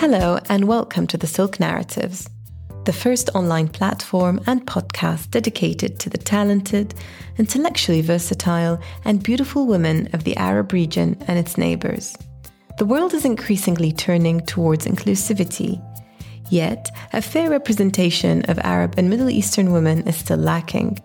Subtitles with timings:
[0.00, 2.30] Hello, and welcome to the Silk Narratives,
[2.84, 6.94] the first online platform and podcast dedicated to the talented,
[7.36, 12.16] intellectually versatile, and beautiful women of the Arab region and its neighbours.
[12.78, 15.84] The world is increasingly turning towards inclusivity,
[16.48, 20.96] yet, a fair representation of Arab and Middle Eastern women is still lacking.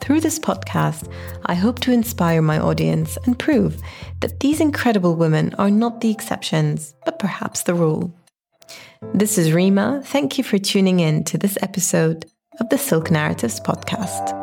[0.00, 1.12] Through this podcast,
[1.46, 3.82] I hope to inspire my audience and prove
[4.20, 8.14] that these incredible women are not the exceptions, but perhaps the rule.
[9.14, 10.02] This is Rima.
[10.04, 12.26] Thank you for tuning in to this episode
[12.60, 14.36] of the Silk Narratives podcast.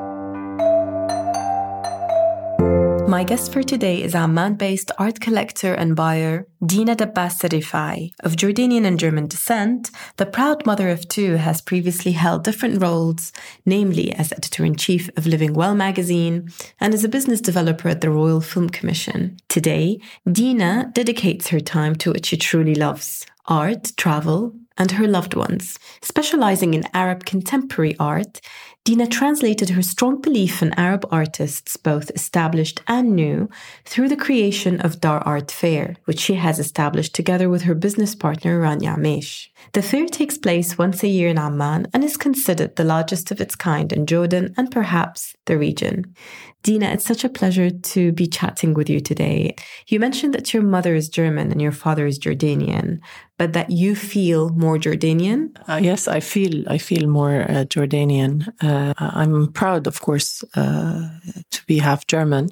[3.08, 8.12] My guest for today is Amman based art collector and buyer Dina Dabbas Rifai.
[8.20, 13.32] Of Jordanian and German descent, the proud mother of two has previously held different roles,
[13.66, 16.50] namely as editor in chief of Living Well magazine
[16.82, 19.38] and as a business developer at the Royal Film Commission.
[19.48, 25.34] Today, Dina dedicates her time to what she truly loves art, travel, and her loved
[25.34, 25.80] ones.
[26.02, 28.42] Specializing in Arab contemporary art,
[28.88, 33.50] Dina translated her strong belief in Arab artists, both established and new,
[33.84, 38.16] through the creation of Dar Art Fair, which she has established together with her business
[38.16, 39.50] partner Rania Amesh.
[39.74, 43.42] The fair takes place once a year in Amman and is considered the largest of
[43.42, 46.16] its kind in Jordan and perhaps the region.
[46.64, 49.56] Dina, it's such a pleasure to be chatting with you today.
[49.88, 53.00] You mentioned that your mother is German and your father is Jordanian,
[53.38, 55.56] but that you feel more Jordanian.
[55.68, 58.48] Uh, yes, I feel I feel more uh, Jordanian.
[58.62, 61.10] Uh, I'm proud, of course, uh,
[61.52, 62.50] to be half German,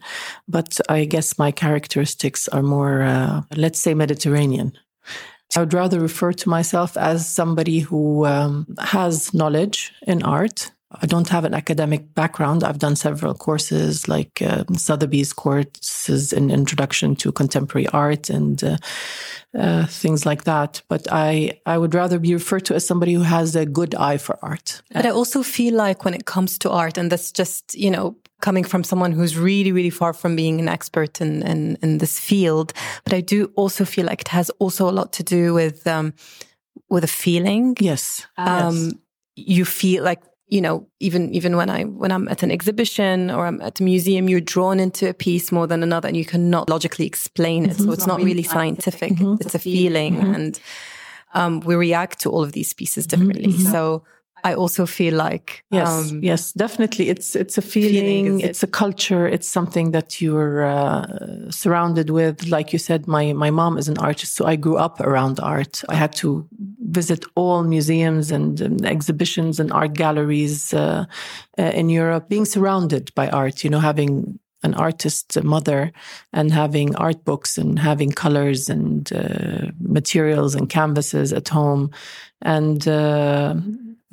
[0.47, 4.73] but I guess my characteristics are more, uh, let's say, Mediterranean.
[5.55, 11.07] I would rather refer to myself as somebody who um, has knowledge in art I
[11.07, 12.63] don't have an academic background.
[12.63, 18.77] I've done several courses like uh, Sotheby's courses in introduction to contemporary art and uh,
[19.57, 20.83] uh, things like that.
[20.87, 24.17] But I, I would rather be referred to as somebody who has a good eye
[24.17, 24.83] for art.
[24.91, 28.15] But I also feel like when it comes to art, and that's just, you know,
[28.41, 32.19] coming from someone who's really, really far from being an expert in, in, in this
[32.19, 32.73] field,
[33.03, 36.13] but I do also feel like it has also a lot to do with, um,
[36.89, 37.75] with a feeling.
[37.79, 38.27] Yes.
[38.37, 38.93] Um, yes.
[39.37, 43.47] You feel like you know, even even when I when I'm at an exhibition or
[43.47, 46.69] I'm at a museum, you're drawn into a piece more than another, and you cannot
[46.69, 47.71] logically explain it.
[47.71, 47.85] Mm-hmm.
[47.85, 49.35] So it's not really scientific; mm-hmm.
[49.41, 50.33] it's a feeling, mm-hmm.
[50.33, 50.59] and
[51.33, 53.53] um, we react to all of these pieces differently.
[53.53, 53.71] Mm-hmm.
[53.71, 54.03] So
[54.45, 57.09] I also feel like yes, um, yes, definitely.
[57.09, 58.69] It's it's a feeling, feeling it's it?
[58.69, 62.47] a culture, it's something that you're uh, surrounded with.
[62.47, 65.83] Like you said, my my mom is an artist, so I grew up around art.
[65.89, 66.47] I had to
[66.79, 71.05] visit all museums and um, exhibitions and art galleries uh,
[71.57, 73.63] uh, in Europe, being surrounded by art.
[73.63, 75.91] You know, having an artist mother
[76.33, 81.89] and having art books and having colors and uh, materials and canvases at home
[82.41, 83.55] and uh,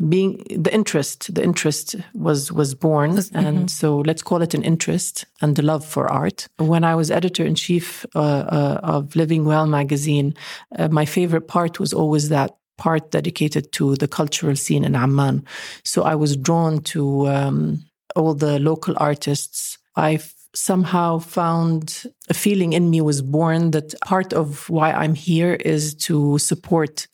[0.08, 3.12] being the interest the interest was was born.
[3.12, 3.36] Mm-hmm.
[3.38, 6.48] and so let's call it an interest and the love for art.
[6.58, 10.34] When i was editor in chief uh, uh, of living well magazine
[10.78, 15.44] uh, my favorite part was always that part dedicated to the cultural scene in amman.
[15.84, 17.84] So i was drawn to um,
[18.16, 19.78] all the local artists.
[19.96, 20.20] I
[20.54, 25.94] somehow found a feeling in me was born that part of why i'm here is
[25.94, 27.08] to support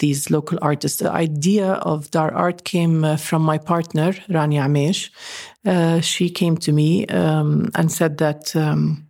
[0.00, 0.98] these local artists.
[0.98, 5.10] The idea of Dar Art came uh, from my partner, Rania Amesh.
[5.64, 9.06] Uh, she came to me um, and said that um,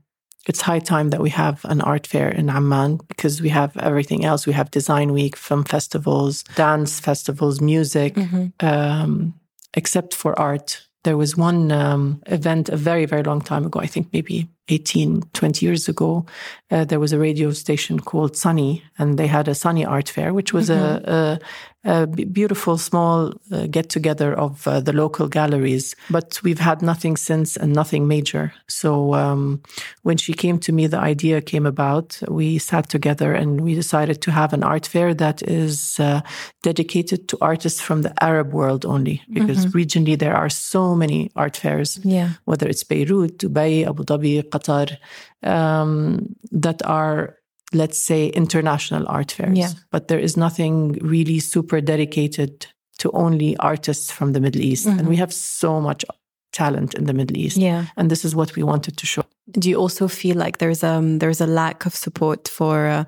[0.47, 4.25] it's high time that we have an art fair in Amman because we have everything
[4.25, 4.47] else.
[4.47, 8.15] We have design week, film festivals, dance festivals, music.
[8.15, 8.67] Mm-hmm.
[8.67, 9.35] Um,
[9.75, 13.87] except for art, there was one um, event a very, very long time ago, I
[13.87, 16.27] think maybe 18, 20 years ago,
[16.71, 20.33] uh, there was a radio station called Sunny, and they had a Sunny Art Fair,
[20.33, 21.11] which was mm-hmm.
[21.11, 21.41] a,
[21.85, 25.97] a, a beautiful small uh, get together of uh, the local galleries.
[26.11, 28.53] But we've had nothing since and nothing major.
[28.69, 29.63] So um,
[30.03, 32.21] when she came to me, the idea came about.
[32.29, 36.21] We sat together and we decided to have an art fair that is uh,
[36.63, 39.79] dedicated to artists from the Arab world only, because mm-hmm.
[39.79, 42.31] regionally there are so many art fairs, yeah.
[42.45, 44.97] whether it's Beirut, Dubai, Abu Dhabi, Qatar,
[45.43, 47.37] um, that are
[47.73, 49.57] let's say international art fairs.
[49.57, 49.71] Yeah.
[49.91, 52.67] but there is nothing really super dedicated
[52.99, 54.87] to only artists from the middle east.
[54.87, 54.99] Mm-hmm.
[54.99, 56.05] and we have so much
[56.53, 57.57] talent in the middle east.
[57.57, 57.87] Yeah.
[57.97, 59.25] And this is what we wanted to show.
[59.53, 63.05] Do you also feel like there's um there's a lack of support for uh,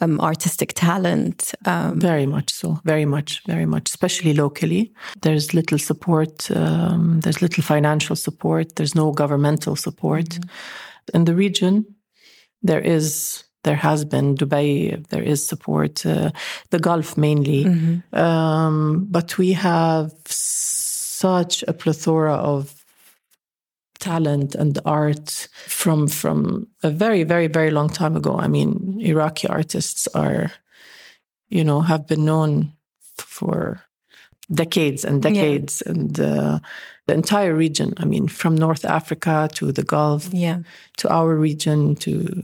[0.00, 1.54] um, artistic talent.
[1.64, 4.92] Um, very much so, very much, very much, especially locally.
[5.22, 10.26] There's little support, um, there's little financial support, there's no governmental support.
[10.26, 11.16] Mm-hmm.
[11.16, 11.86] In the region,
[12.62, 15.06] there is there has been Dubai.
[15.08, 16.30] There is support, uh,
[16.70, 18.14] the Gulf mainly, mm-hmm.
[18.14, 22.83] um, but we have such a plethora of
[24.04, 28.36] talent and art from from a very very very long time ago.
[28.44, 30.52] I mean, Iraqi artists are,
[31.48, 32.72] you know, have been known
[33.16, 33.80] for
[34.52, 35.92] decades and decades, yeah.
[35.92, 36.58] and uh,
[37.06, 37.94] the entire region.
[37.96, 40.58] I mean, from North Africa to the Gulf, yeah,
[40.96, 42.42] to our region to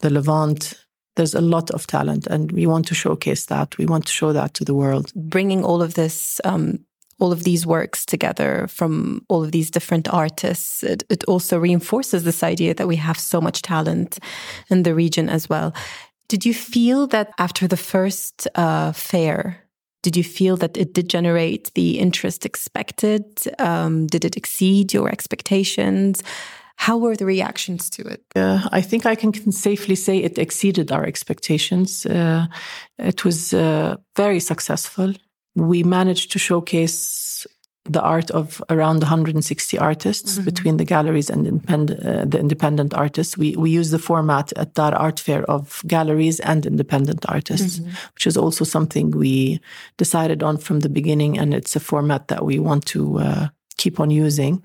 [0.00, 0.74] the Levant.
[1.16, 3.78] There's a lot of talent, and we want to showcase that.
[3.78, 5.12] We want to show that to the world.
[5.14, 6.78] Bringing all of this um,
[7.20, 12.24] all of these works together from all of these different artists, it, it, also reinforces
[12.24, 14.18] this idea that we have so much talent
[14.70, 15.72] in the region as well.
[16.28, 19.64] Did you feel that after the first uh, fair,
[20.02, 23.24] did you feel that it did generate the interest expected?
[23.58, 26.22] Um, did it exceed your expectations?
[26.76, 28.22] How were the reactions to it?
[28.34, 32.06] Uh, I think I can safely say it exceeded our expectations.
[32.06, 32.46] Uh,
[32.98, 35.12] it was uh, very successful
[35.54, 37.46] we managed to showcase
[37.84, 40.44] the art of around 160 artists mm-hmm.
[40.44, 43.38] between the galleries and independent, uh, the independent artists.
[43.38, 47.90] We we use the format at that art fair of galleries and independent artists, mm-hmm.
[48.14, 49.60] which is also something we
[49.96, 53.98] decided on from the beginning, and it's a format that we want to uh, keep
[53.98, 54.62] on using.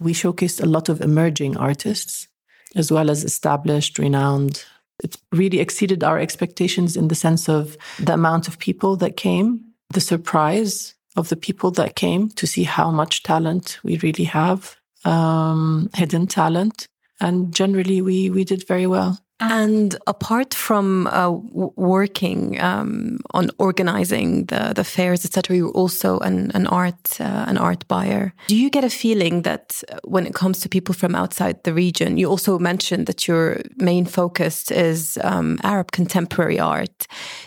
[0.00, 2.28] We showcased a lot of emerging artists
[2.74, 4.64] as well as established, renowned.
[5.02, 9.65] It really exceeded our expectations in the sense of the amount of people that came
[9.90, 14.76] the surprise of the people that came to see how much talent we really have,
[15.04, 16.88] um, hidden talent.
[17.20, 19.18] And generally, we, we did very well.
[19.38, 21.30] And apart from uh,
[21.76, 27.58] working um, on organizing the, the fairs, etc., you're also an, an art uh, an
[27.58, 28.32] art buyer.
[28.46, 32.16] Do you get a feeling that when it comes to people from outside the region,
[32.16, 37.06] you also mentioned that your main focus is um, Arab contemporary art.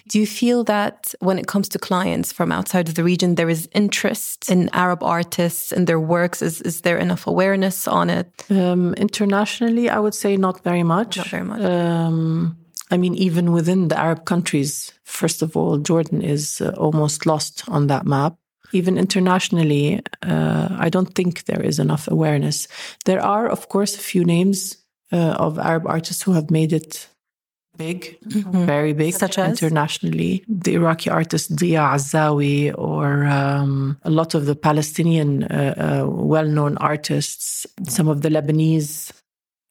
[0.09, 3.49] Do you feel that when it comes to clients from outside of the region, there
[3.49, 6.43] is interest in Arab artists and their works?
[6.43, 8.27] Is is there enough awareness on it?
[8.51, 11.17] Um, internationally, I would say not very much.
[11.17, 12.57] Not very much um,
[12.91, 17.63] I mean, even within the Arab countries, first of all, Jordan is uh, almost lost
[17.67, 18.35] on that map.
[18.71, 22.67] Even internationally, uh, I don't think there is enough awareness.
[23.05, 24.77] There are, of course, a few names
[25.11, 27.09] uh, of Arab artists who have made it
[27.77, 28.65] big, mm-hmm.
[28.65, 30.43] very big, such as internationally.
[30.47, 36.77] The Iraqi artist Dia Azzawi, or um, a lot of the Palestinian uh, uh, well-known
[36.77, 39.11] artists, some of the Lebanese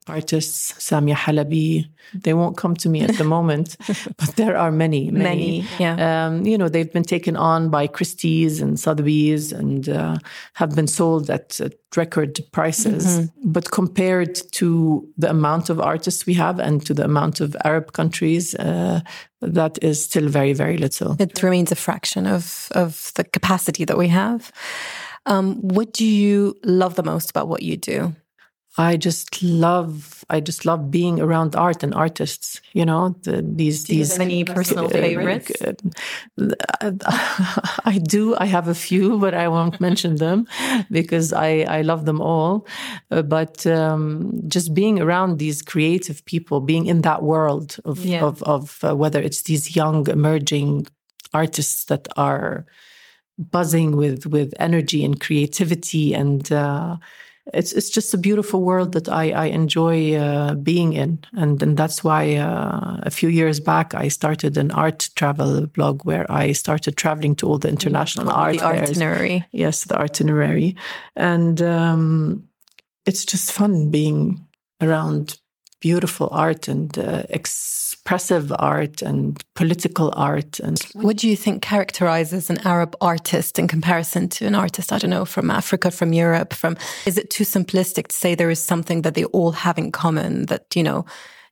[0.09, 1.89] artists, Samia Halaby.
[2.15, 3.77] They won't come to me at the moment,
[4.17, 5.63] but there are many, many.
[5.63, 6.27] many yeah.
[6.27, 10.17] Um, you know, they've been taken on by Christie's and Sotheby's and uh,
[10.55, 13.05] have been sold at, at record prices.
[13.07, 13.53] Mm-hmm.
[13.53, 17.93] But compared to the amount of artists we have and to the amount of Arab
[17.93, 19.01] countries, uh,
[19.41, 21.17] that is still very, very little.
[21.21, 24.51] It remains a fraction of, of the capacity that we have.
[25.27, 28.15] Um, what do you love the most about what you do?
[28.79, 32.61] I just love I just love being around art and artists.
[32.75, 34.19] You know, the, these do these.
[34.19, 35.53] any personal uh, favorites?
[37.85, 38.37] I do.
[38.37, 40.47] I have a few, but I won't mention them
[40.91, 42.67] because I I love them all.
[43.11, 48.23] Uh, but um, just being around these creative people, being in that world of yeah.
[48.23, 50.87] of, of uh, whether it's these young emerging
[51.35, 52.65] artists that are
[53.39, 56.97] buzzing with with energy and creativity and uh,
[57.55, 61.77] it's it's just a beautiful world that I, I enjoy uh, being in, and and
[61.77, 66.53] that's why uh, a few years back I started an art travel blog where I
[66.53, 68.89] started traveling to all the international art the fairs.
[68.89, 69.45] Artinerary.
[69.53, 70.77] Yes, the Artinerary,
[71.17, 72.45] and um,
[73.07, 74.47] it's just fun being
[74.81, 75.39] around
[75.81, 82.51] beautiful art and uh, expressive art and political art and what do you think characterizes
[82.51, 86.53] an arab artist in comparison to an artist i don't know from africa from europe
[86.53, 89.93] from is it too simplistic to say there is something that they all have in
[89.93, 91.05] common that you know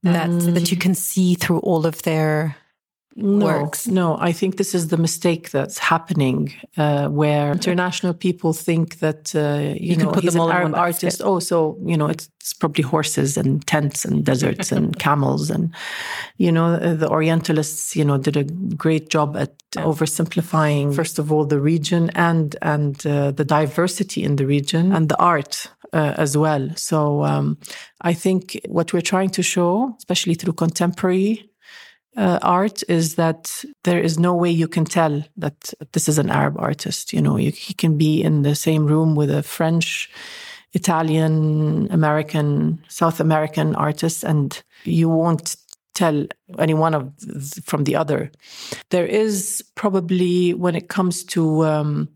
[0.03, 0.55] that mm.
[0.55, 2.57] that you can see through all of their
[3.17, 3.87] no, works.
[3.87, 9.35] No, I think this is the mistake that's happening, uh, where international people think that
[9.35, 11.23] uh, you, you, know he's an Arab artist.
[11.25, 15.75] Oh, so you know it's, it's, probably horses and tents and deserts and camels and
[16.37, 21.33] you know uh, the Orientalists you know did a great job at oversimplifying first of
[21.33, 26.15] all the region and and uh, the diversity in the region and the art uh,
[26.19, 26.69] as well.
[26.77, 27.59] So um,
[28.03, 31.51] I think what we're trying to show, especially through contemporary
[32.17, 36.31] uh, art is that there is no way you can tell that this is an
[36.31, 37.13] Arab artist.
[37.13, 40.11] You know, you, he can be in the same room with a French,
[40.73, 45.57] Italian, American, South American artist, and you won't
[45.95, 46.27] tell
[46.59, 47.13] any one of
[47.65, 48.31] from the other.
[48.91, 52.09] There is probably when it comes to um,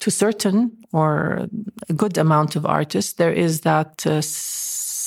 [0.00, 1.48] to certain or
[1.88, 4.22] a good amount of artists, there is that uh,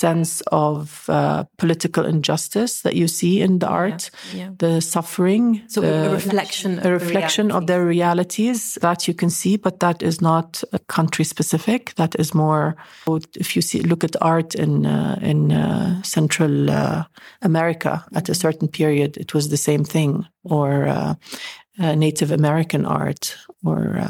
[0.01, 4.50] sense of uh, political injustice that you see in the art, yeah, yeah.
[4.58, 9.58] the suffering, so the, a reflection, a reflection of their realities that you can see,
[9.58, 11.93] but that is not country specific.
[11.96, 12.75] That is more
[13.36, 17.03] if you see look at art in uh, in uh, Central uh,
[17.41, 21.13] America at a certain period, it was the same thing, or uh,
[21.77, 24.01] Native American art, or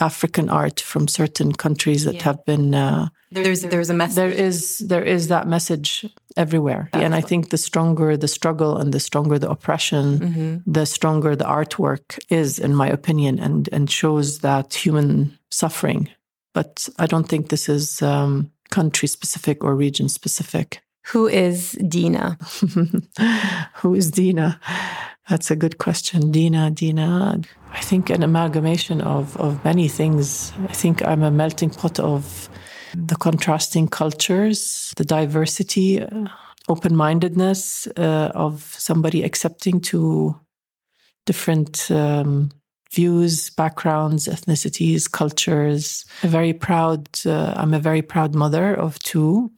[0.00, 2.22] African art from certain countries that yeah.
[2.22, 2.74] have been.
[2.74, 4.16] Uh, there's there's a message.
[4.16, 8.78] There is there is that message everywhere, That's and I think the stronger the struggle
[8.78, 10.72] and the stronger the oppression, mm-hmm.
[10.72, 16.08] the stronger the artwork is, in my opinion, and and shows that human suffering.
[16.54, 20.80] But I don't think this is um, country specific or region specific.
[21.10, 22.38] Who is Dina?
[23.76, 24.60] Who is Dina?
[25.28, 26.30] That's a good question.
[26.30, 27.40] Dina, Dina.
[27.72, 30.52] I think an amalgamation of, of many things.
[30.68, 32.50] I think I'm a melting pot of
[32.94, 36.26] the contrasting cultures, the diversity, uh,
[36.68, 40.38] open mindedness uh, of somebody accepting to
[41.24, 42.50] different um,
[42.92, 46.04] views, backgrounds, ethnicities, cultures.
[46.22, 49.50] A very proud, uh, I'm a very proud mother of two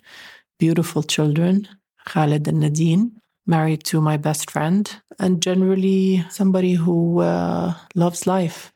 [0.61, 1.67] beautiful children,
[2.07, 3.13] Khaled and Nadine
[3.47, 4.85] married to my best friend,
[5.19, 8.73] and generally somebody who uh, loves life.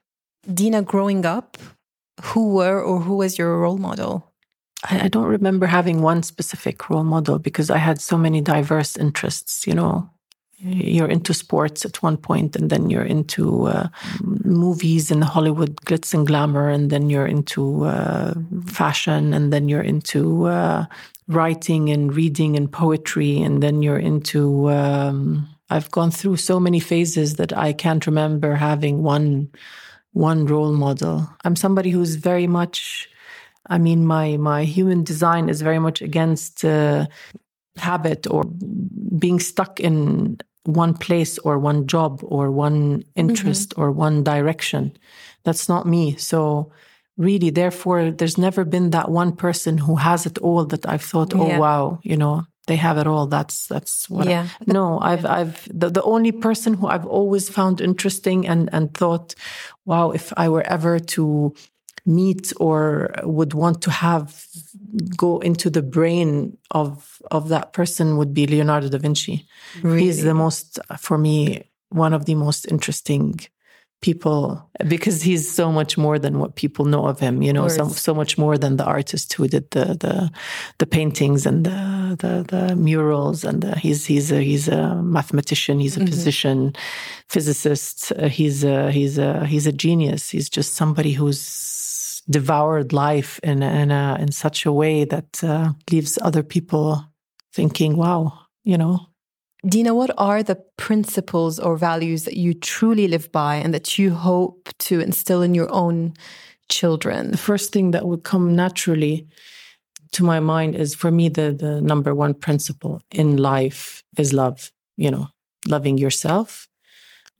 [0.52, 1.58] Dina, growing up,
[2.22, 4.32] who were or who was your role model?
[4.90, 8.96] I, I don't remember having one specific role model because I had so many diverse
[8.96, 10.10] interests, you know
[10.64, 13.88] you're into sports at one point and then you're into uh,
[14.22, 18.32] movies and hollywood glitz and glamour and then you're into uh,
[18.66, 20.86] fashion and then you're into uh,
[21.28, 24.70] writing and reading and poetry, and then you're into.
[24.70, 29.50] Um, I've gone through so many phases that I can't remember having one
[30.12, 31.28] one role model.
[31.44, 33.08] I'm somebody who's very much.
[33.66, 37.06] I mean, my my human design is very much against uh,
[37.76, 38.44] habit or
[39.18, 43.82] being stuck in one place or one job or one interest mm-hmm.
[43.82, 44.96] or one direction.
[45.44, 46.16] That's not me.
[46.16, 46.72] So
[47.16, 51.34] really therefore there's never been that one person who has it all that i've thought
[51.34, 51.58] oh yeah.
[51.58, 55.68] wow you know they have it all that's that's what yeah I, no i've i've
[55.72, 59.34] the, the only person who i've always found interesting and and thought
[59.84, 61.54] wow if i were ever to
[62.06, 64.46] meet or would want to have
[65.16, 69.46] go into the brain of of that person would be leonardo da vinci
[69.82, 70.02] really?
[70.02, 73.38] he's the most for me one of the most interesting
[74.04, 74.38] people
[74.94, 78.12] because he's so much more than what people know of him you know so, so
[78.20, 80.30] much more than the artist who did the the,
[80.78, 83.44] the paintings and the, the, the murals.
[83.44, 86.08] And the, he's he's a he's a mathematician he's a mm-hmm.
[86.08, 86.76] physician
[87.28, 88.12] physicist.
[88.12, 90.30] Uh, he's a he's a he's a genius.
[90.30, 95.72] He's just somebody who's devoured life in in a, in such a way that uh,
[95.90, 97.04] leaves other people
[97.52, 98.32] thinking wow
[98.64, 98.98] you know
[99.66, 104.14] Dina, what are the principles or values that you truly live by and that you
[104.14, 106.12] hope to instill in your own
[106.68, 107.30] children?
[107.30, 109.26] The first thing that would come naturally
[110.12, 114.70] to my mind is for me the the number one principle in life is love,
[114.96, 115.28] you know,
[115.66, 116.68] loving yourself,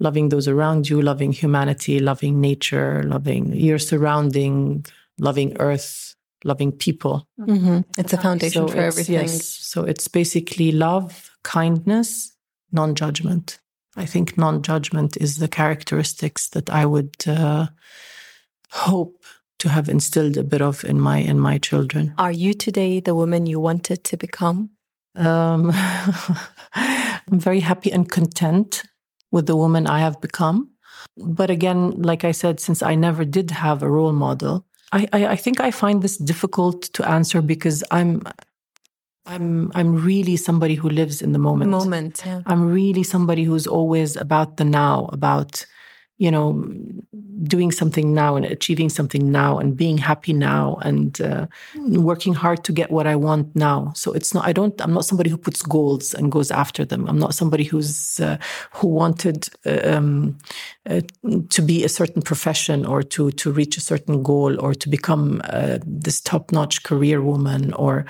[0.00, 4.85] loving those around you, loving humanity, loving nature, loving your surrounding,
[5.19, 7.26] loving earth, loving people.
[7.40, 7.81] Mm-hmm.
[7.99, 9.14] It's a foundation so for everything.
[9.14, 9.45] Yes.
[9.45, 12.32] So it's basically love, kindness,
[12.72, 13.60] non judgment.
[13.96, 17.68] I think non judgment is the characteristics that I would uh,
[18.70, 19.24] hope
[19.60, 22.14] to have instilled a bit of in my in my children.
[22.18, 24.70] Are you today the woman you wanted to become?
[25.14, 25.70] Um,
[26.74, 28.82] I'm very happy and content
[29.30, 30.70] with the woman I have become.
[31.16, 35.26] But again, like I said, since I never did have a role model, I, I,
[35.26, 38.22] I think I find this difficult to answer because I'm
[39.26, 41.71] I'm I'm really somebody who lives in the moment.
[41.71, 42.43] Moment, yeah.
[42.47, 45.64] I'm really somebody who's always about the now, about
[46.18, 46.64] you know,
[47.42, 52.62] doing something now and achieving something now and being happy now and uh, working hard
[52.64, 53.92] to get what I want now.
[53.97, 57.09] So it's not, I don't, I'm not somebody who puts goals and goes after them.
[57.09, 58.38] I'm not somebody who's, uh,
[58.73, 60.38] who wanted uh, um,
[60.88, 61.00] uh,
[61.50, 65.42] to be a certain profession or to, to reach a certain goal or to become
[65.44, 68.06] uh, this top notch career woman or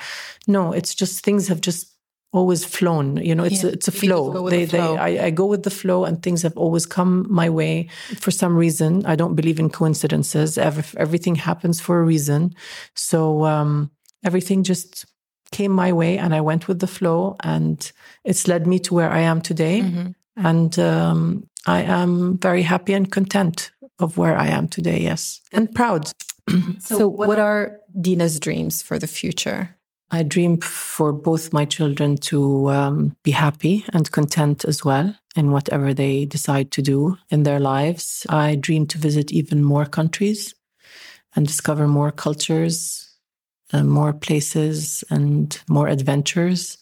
[0.47, 1.94] no, it's just things have just
[2.35, 3.17] always flown.
[3.19, 3.71] You know, it's yeah.
[3.71, 4.49] a, it's a flow.
[4.51, 4.95] They, the flow.
[4.95, 7.89] They, I, I, go with the flow, and things have always come my way
[8.19, 9.07] for some reason.
[9.07, 10.59] I don't believe in coincidences.
[10.59, 12.55] Every, everything happens for a reason.
[12.95, 13.91] So um,
[14.25, 15.07] everything just
[15.53, 17.93] came my way and I went with the flow and
[18.25, 19.83] it's led me to where I am today.
[19.83, 20.11] Mm-hmm.
[20.37, 25.73] And um, I am very happy and content of where I am today, yes, and
[25.73, 26.11] proud.
[26.81, 29.77] so, so, what are Dina's dreams for the future?
[30.15, 35.51] I dream for both my children to um, be happy and content as well in
[35.51, 38.25] whatever they decide to do in their lives.
[38.29, 40.55] I dream to visit even more countries
[41.35, 43.11] and discover more cultures,
[43.73, 46.79] uh, more places, and more adventures.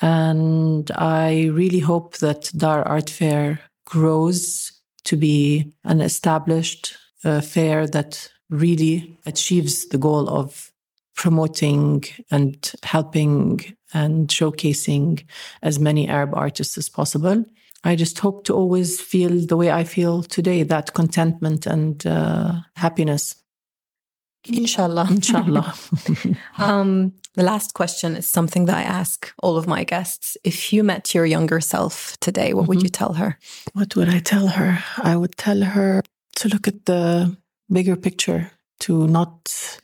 [0.00, 4.70] And I really hope that Dar Art Fair grows
[5.06, 10.70] to be an established uh, fair that really achieves the goal of
[11.14, 13.60] promoting and helping
[13.92, 15.24] and showcasing
[15.62, 17.44] as many Arab artists as possible.
[17.84, 22.60] I just hope to always feel the way I feel today that contentment and uh,
[22.76, 23.36] happiness.
[24.46, 25.06] Inshallah.
[25.10, 25.74] Inshallah.
[26.58, 30.36] um, the last question is something that I ask all of my guests.
[30.44, 32.68] If you met your younger self today, what mm-hmm.
[32.68, 33.38] would you tell her?
[33.72, 34.78] What would I tell her?
[34.98, 36.02] I would tell her
[36.36, 37.36] to look at the
[37.70, 39.80] bigger picture, to not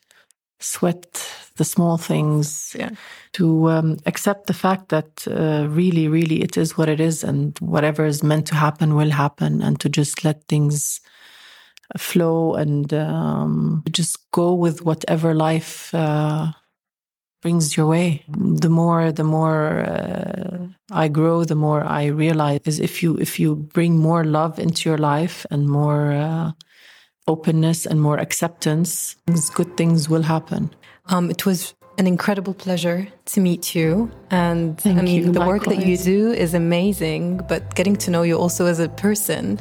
[0.61, 1.27] sweat
[1.57, 2.91] the small things, yeah.
[3.33, 7.59] to um, accept the fact that uh, really, really it is what it is, and
[7.59, 11.01] whatever is meant to happen will happen, and to just let things
[11.99, 16.53] flow and um, just go with whatever life uh,
[17.43, 18.25] brings your way.
[18.29, 23.41] The more, the more uh, I grow, the more I realize is if you if
[23.41, 26.53] you bring more love into your life and more uh,
[27.31, 29.17] openness and more acceptance,
[29.55, 30.71] good things will happen.
[31.07, 34.11] Um, it was an incredible pleasure to meet you.
[34.31, 38.11] And Thank I mean, you, the work that you do is amazing, but getting to
[38.11, 39.61] know you also as a person,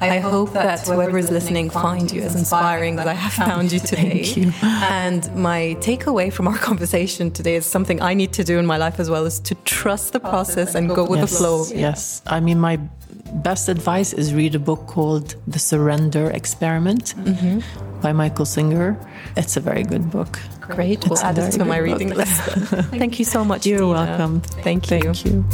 [0.00, 3.72] I, I hope that whoever is listening finds you as inspiring as I have found
[3.72, 4.22] you today.
[4.22, 4.52] Thank you.
[4.62, 8.76] And my takeaway from our conversation today is something I need to do in my
[8.76, 11.64] life as well is to trust the process and go with yes, the flow.
[11.74, 12.22] Yes.
[12.26, 12.78] I mean, my
[13.32, 18.00] best advice is read a book called The Surrender Experiment mm-hmm.
[18.00, 18.96] by Michael Singer.
[19.36, 20.38] It's a very good book.
[20.60, 21.06] Great.
[21.08, 22.40] We'll add it to my reading list.
[22.90, 23.66] Thank you so much.
[23.66, 23.90] You're Dina.
[23.90, 24.40] welcome.
[24.40, 25.00] Thank you.
[25.00, 25.44] Thank you.